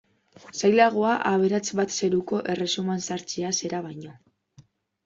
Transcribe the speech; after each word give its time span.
Zailagoa 0.59 1.11
aberats 1.33 1.75
bat 1.81 1.93
zeruko 1.99 2.41
erresuman 2.55 3.07
sartzea 3.11 3.57
zera 3.61 3.85
baino. 3.89 4.21